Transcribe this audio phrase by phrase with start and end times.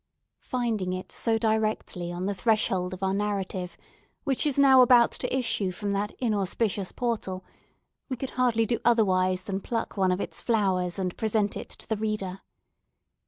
[0.47, 3.77] Finding it so directly on the threshold of our narrative,
[4.23, 7.45] which is now about to issue from that inauspicious portal,
[8.09, 11.87] we could hardly do otherwise than pluck one of its flowers, and present it to
[11.87, 12.41] the reader.